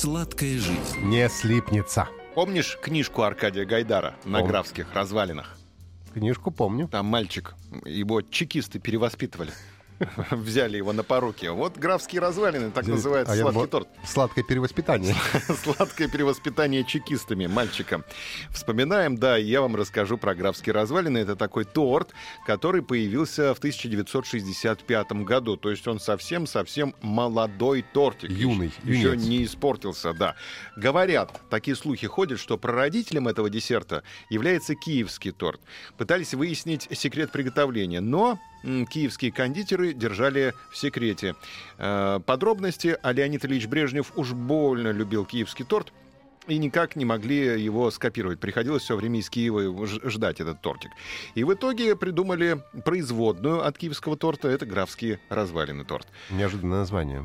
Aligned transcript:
Сладкая 0.00 0.58
жизнь. 0.58 0.98
Не 1.04 1.26
слипнется. 1.30 2.06
Помнишь 2.34 2.76
книжку 2.82 3.22
Аркадия 3.22 3.64
Гайдара 3.64 4.14
на 4.26 4.40
Помню. 4.40 4.46
графских 4.48 4.92
развалинах? 4.92 5.56
Книжку 6.12 6.50
помню. 6.50 6.86
Там 6.88 7.06
мальчик, 7.06 7.54
его 7.86 8.20
чекисты 8.20 8.78
перевоспитывали. 8.78 9.52
Взяли 10.30 10.76
его 10.76 10.92
на 10.92 11.02
поруки. 11.02 11.46
Вот 11.46 11.76
графские 11.76 12.20
развалины, 12.20 12.70
так 12.70 12.86
называется 12.86 13.32
А 13.32 13.36
я 13.36 13.42
сладкий 13.42 13.54
думал, 13.54 13.68
торт. 13.68 13.88
Сладкое 14.04 14.44
перевоспитание. 14.44 15.14
Сладкое 15.62 16.08
перевоспитание 16.08 16.84
чекистами, 16.84 17.46
мальчика. 17.46 18.02
Вспоминаем, 18.50 19.16
да, 19.16 19.36
я 19.36 19.60
вам 19.60 19.76
расскажу 19.76 20.18
про 20.18 20.34
графские 20.34 20.74
развалины. 20.74 21.18
Это 21.18 21.36
такой 21.36 21.64
торт, 21.64 22.10
который 22.46 22.82
появился 22.82 23.54
в 23.54 23.58
1965 23.58 25.12
году. 25.24 25.56
То 25.56 25.70
есть 25.70 25.86
он 25.88 25.98
совсем-совсем 26.00 26.94
молодой 27.02 27.82
тортик. 27.82 28.30
Юный, 28.30 28.72
Еще 28.84 29.10
юнец. 29.10 29.22
не 29.24 29.44
испортился, 29.44 30.12
да. 30.12 30.34
Говорят, 30.76 31.40
такие 31.50 31.76
слухи 31.76 32.06
ходят, 32.06 32.38
что 32.38 32.58
прародителем 32.58 33.28
этого 33.28 33.50
десерта 33.50 34.02
является 34.30 34.74
киевский 34.74 35.32
торт. 35.32 35.60
Пытались 35.96 36.34
выяснить 36.34 36.88
секрет 36.92 37.32
приготовления, 37.32 38.00
но 38.00 38.38
киевские 38.88 39.32
кондитеры 39.32 39.92
держали 39.92 40.54
в 40.70 40.76
секрете. 40.76 41.34
Э, 41.78 42.20
Подробности, 42.24 42.96
а 43.02 43.12
Леонид 43.12 43.44
Ильич 43.44 43.66
Брежнев 43.66 44.12
уж 44.16 44.32
больно 44.32 44.90
любил 44.90 45.24
киевский 45.24 45.64
торт, 45.64 45.92
и 46.46 46.58
никак 46.58 46.96
не 46.96 47.04
могли 47.04 47.60
его 47.62 47.90
скопировать. 47.90 48.40
Приходилось 48.40 48.82
все 48.82 48.96
время 48.96 49.18
из 49.20 49.28
Киева 49.30 49.86
ждать 49.86 50.40
этот 50.40 50.60
тортик. 50.60 50.90
И 51.34 51.44
в 51.44 51.52
итоге 51.52 51.96
придумали 51.96 52.62
производную 52.84 53.66
от 53.66 53.76
киевского 53.78 54.16
торта. 54.16 54.48
Это 54.48 54.66
графские 54.66 55.18
развалины 55.28 55.84
торт. 55.84 56.06
Неожиданное 56.30 56.78
название. 56.80 57.24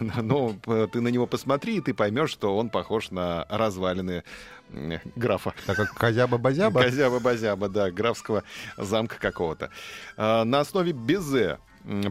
Ну, 0.22 0.54
п- 0.54 0.86
ты 0.88 1.00
на 1.00 1.08
него 1.08 1.26
посмотри, 1.26 1.76
и 1.76 1.80
ты 1.80 1.94
поймешь, 1.94 2.30
что 2.30 2.56
он 2.56 2.70
похож 2.70 3.10
на 3.10 3.46
развалины 3.48 4.24
графа. 5.14 5.54
Так 5.66 5.76
как 5.76 5.94
Козяба-базяба. 5.94 6.82
Козяба-базяба, 6.82 7.68
да, 7.68 7.90
графского 7.90 8.42
замка 8.76 9.16
какого-то. 9.20 9.70
А, 10.16 10.44
На 10.44 10.60
основе 10.60 10.92
безе 10.92 11.58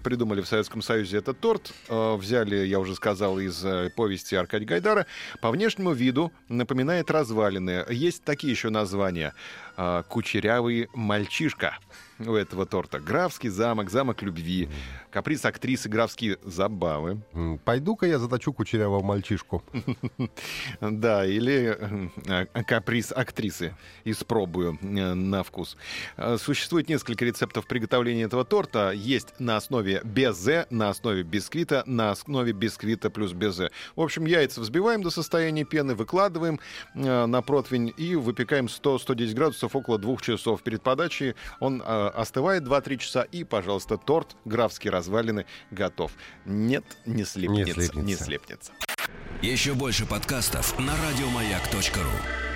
придумали 0.03 0.41
в 0.41 0.47
Советском 0.47 0.81
Союзе 0.81 1.17
этот 1.17 1.39
торт. 1.39 1.73
А, 1.89 2.15
Взяли, 2.15 2.65
я 2.65 2.79
уже 2.79 2.95
сказал, 2.95 3.39
из 3.39 3.63
э, 3.63 3.89
повести 3.95 4.35
Аркадия 4.35 4.67
Гайдара. 4.67 5.05
По 5.41 5.51
внешнему 5.51 5.91
виду 5.91 6.31
напоминает 6.47 7.11
развалины. 7.11 7.85
Есть 7.89 8.23
такие 8.23 8.51
еще 8.51 8.69
названия. 8.69 9.33
А, 9.77 10.03
Кучерявый 10.03 10.89
мальчишка 10.93 11.77
у 12.19 12.33
этого 12.33 12.65
торта. 12.65 12.99
Графский 12.99 13.49
замок, 13.49 13.89
замок 13.89 14.21
любви. 14.21 14.69
Каприз 15.11 15.45
актрисы, 15.45 15.89
графские 15.89 16.37
забавы. 16.43 17.21
Пойду-ка 17.63 18.05
я 18.05 18.19
заточу 18.19 18.53
кучерявого 18.53 19.03
мальчишку. 19.03 19.63
Да, 20.81 21.25
или 21.25 21.75
э, 22.27 22.45
э, 22.53 22.63
каприз 22.63 23.11
актрисы. 23.11 23.75
Испробую 24.03 24.77
э, 24.81 25.13
на 25.13 25.43
вкус. 25.43 25.77
Существует 26.37 26.89
несколько 26.89 27.25
рецептов 27.25 27.67
приготовления 27.67 28.23
этого 28.23 28.45
торта. 28.45 28.91
Есть 28.91 29.39
на 29.39 29.57
основе 29.57 30.01
безе, 30.03 30.67
на 30.69 30.89
основе 30.89 31.23
бисквита, 31.23 31.83
на 31.85 32.11
основе 32.11 32.51
бисквита 32.53 33.09
плюс 33.09 33.33
безе. 33.33 33.71
В 33.95 34.01
общем, 34.01 34.25
яйца 34.25 34.61
взбиваем 34.61 35.01
до 35.01 35.09
состояния 35.09 35.63
пены, 35.63 35.95
выкладываем 35.95 36.59
на 36.93 37.41
противень 37.41 37.93
и 37.97 38.15
выпекаем 38.15 38.65
100-110 38.65 39.33
градусов 39.33 39.75
около 39.75 39.97
двух 39.97 40.21
часов. 40.21 40.63
Перед 40.63 40.81
подачей 40.81 41.35
он 41.59 41.81
остывает 42.09 42.63
2-3 42.63 42.97
часа 42.97 43.21
и, 43.23 43.43
пожалуйста, 43.43 43.97
торт 43.97 44.35
графские 44.45 44.91
развалины 44.91 45.45
готов. 45.71 46.11
Нет, 46.45 46.85
не 47.05 47.23
слепнется. 47.23 47.73
слипнется. 47.73 48.01
Не 48.01 48.15
слепнется. 48.15 48.71
Еще 49.41 49.73
больше 49.73 50.05
подкастов 50.05 50.77
на 50.79 50.93
радиомаяк.ру. 50.95 52.54